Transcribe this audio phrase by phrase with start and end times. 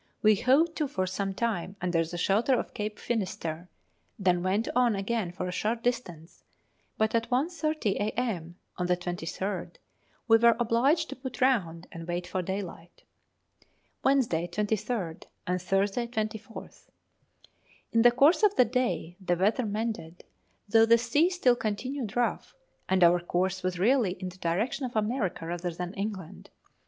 [0.23, 3.69] We hove to for some time under the shelter of Cape Finisterre,
[4.17, 6.43] then went on again for a short distance;
[6.97, 8.55] but at 1.30 a.m.
[8.77, 9.75] on the 23rd
[10.27, 13.03] we were obliged to put round and wait for daylight.
[14.03, 16.87] Wednesday, 23rd, and Thursday, 24th.
[17.91, 20.23] In the course of the day the weather mended,
[20.67, 22.55] though the sea still continued rough,
[22.89, 26.49] and our course was really in the direction of America rather than England.